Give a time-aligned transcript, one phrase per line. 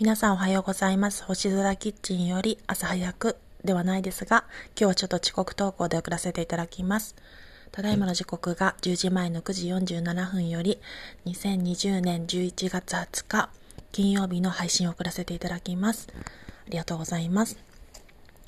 [0.00, 1.24] 皆さんおはようございます。
[1.24, 4.44] 星空キッチンより朝早くではないですが、
[4.76, 7.16] 今日はちょっと遅刻投稿で送らせていただきます。
[7.72, 9.66] ただいまの時刻が10時前の9時
[9.98, 10.78] 47分より、
[11.26, 13.50] 2020年11月20日、
[13.90, 16.06] 金曜日の配信を送らせていただきます。
[16.14, 17.58] ありがとうございます。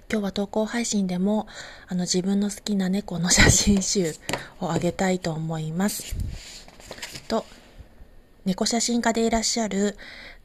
[0.08, 1.48] 今日は投稿配信でも、
[1.88, 4.14] あの自分の好きな猫の写真集
[4.60, 6.14] をあげたいと思います。
[7.26, 7.44] と、
[8.44, 9.96] 猫写真家でいらっしゃる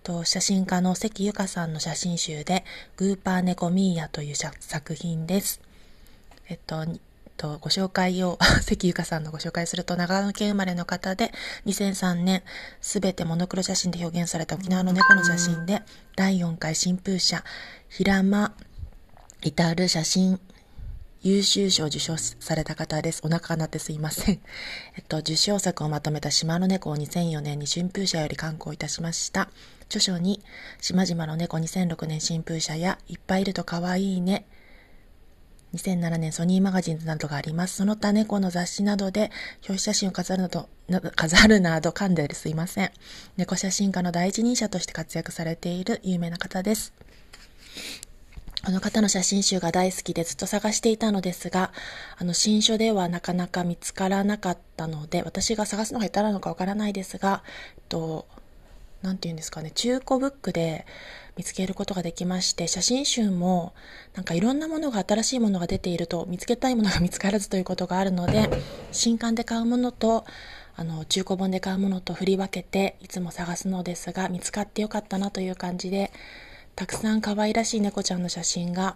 [0.03, 2.63] と写真家の関ゆかさんの写真集で、
[2.97, 5.61] グーパー猫ミーヤという作品です。
[6.47, 6.85] えっと、
[7.37, 11.31] とご紹介を、 関ゆかさんのご紹介すると、長野県生まれの方で、
[11.65, 12.43] 2003年、
[12.81, 15.81] すべてモノクロ写真で表現された沖縄の猫の写真で、
[16.15, 17.43] 第4回新風社、
[17.89, 18.53] 平間
[19.41, 20.39] 至る写真
[21.25, 23.21] 優秀賞受賞された方です。
[23.25, 24.39] お腹が鳴ってすいません。
[24.95, 29.49] えっと、受賞作をまとめた島の猫を2004年に新風社より刊行いたしました。
[29.85, 30.43] 著書に、
[30.79, 34.45] 島々の猫2006年新風社や、いっぱいいると可愛いね、
[35.73, 37.77] 2007年ソニーマガジンなどがあります。
[37.77, 39.31] その他猫の雑誌などで
[39.67, 42.91] 表紙写真を飾るなど、な飾るなど噛んでるすいません。
[43.35, 46.93] 猫写真家の第一人者として活躍されている有名な方です。
[48.65, 51.71] この方の写真集が大好きでずっと探していたのですが、
[52.17, 57.43] あの、新書ではなかなか見つからなかったので、私が探すのが下手なのかわからないですが、
[57.77, 58.25] えっと、
[59.03, 60.87] なんて言うんですかね、中古ブックで
[61.37, 63.75] 見つけることができまして、写真集も、
[64.15, 68.49] なんかいろんなものが、新しいものが出ていると、見つけたいものが見つからずということがあるので、
[68.91, 70.25] 新刊で買うものと、
[70.75, 76.11] あの、中古本で買うものと振り分けて、いつも探すのですが、見つかってよかったなという感じで、
[76.75, 78.95] たくさん可愛らしい猫ちゃんの写真が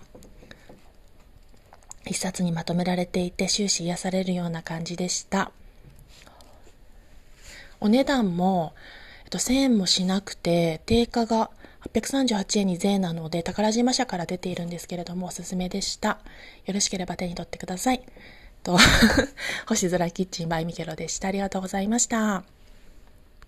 [2.05, 5.51] 一冊にまとめられていて終始癒されるような感じでした。
[7.79, 8.73] お値段も、
[9.23, 11.49] えっと、1000円もしなくて定価が
[11.93, 16.19] 838円に税なので宝島社から出ているんですけれどもおすすめでした。
[16.65, 18.03] よろしければ手に取ってください。
[18.63, 18.77] と
[19.67, 21.29] 星空キッチンバイミケロでした。
[21.29, 22.58] ありがとうございました。